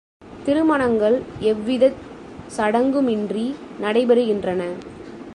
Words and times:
திருமணங்கள் 0.45 1.17
எவ்விதச் 1.41 1.99
சடங்குமின்றி 2.57 3.45
நடைபெறுகின்றன. 3.81 4.61